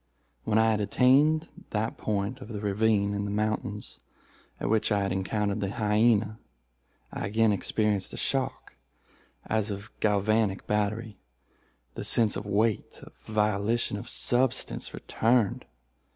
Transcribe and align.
When 0.45 0.57
I 0.57 0.71
had 0.71 0.81
attained 0.81 1.47
that 1.69 1.99
point 1.99 2.41
of 2.41 2.47
the 2.47 2.59
ravine 2.59 3.13
in 3.13 3.23
the 3.25 3.29
mountains 3.29 3.99
at 4.59 4.67
which 4.67 4.91
I 4.91 5.03
had 5.03 5.11
encountered 5.11 5.59
the 5.59 5.69
hyena, 5.69 6.39
I 7.13 7.27
again 7.27 7.51
experienced 7.51 8.11
a 8.11 8.17
shock 8.17 8.73
as 9.45 9.69
of 9.69 9.85
a 9.85 9.89
galvanic 9.99 10.65
battery; 10.65 11.19
the 11.93 12.03
sense 12.03 12.35
of 12.35 12.47
weight, 12.47 12.97
of 13.03 13.13
volition, 13.27 13.95
of 13.95 14.09
substance, 14.09 14.91
returned. 14.91 15.65